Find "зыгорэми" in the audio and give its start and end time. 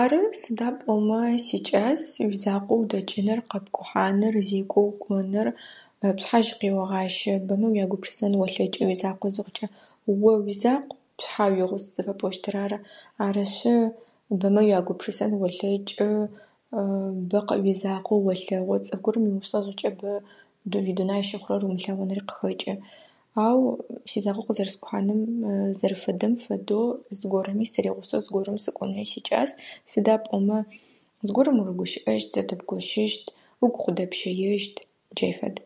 27.18-27.66